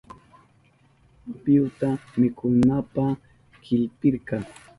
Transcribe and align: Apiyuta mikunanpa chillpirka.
Apiyuta 1.31 1.87
mikunanpa 2.19 3.03
chillpirka. 3.63 4.37